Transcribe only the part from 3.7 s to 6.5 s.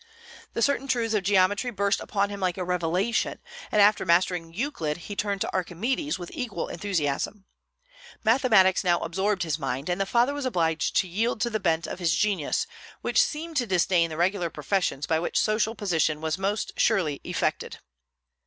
and after mastering Euclid he turned to Archimedes with